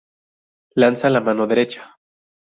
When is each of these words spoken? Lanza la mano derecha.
Lanza 0.73 1.11
la 1.11 1.21
mano 1.21 1.45
derecha. 1.45 1.99